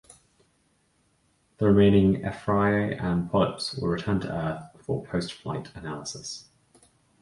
The 1.57 1.67
remaining 1.67 2.23
ephyrae 2.23 2.99
and 2.99 3.29
polyps 3.29 3.75
were 3.77 3.91
returned 3.91 4.23
to 4.23 4.31
Earth 4.35 4.63
for 4.83 5.05
postflight 5.05 5.75
analysis. 5.75 6.49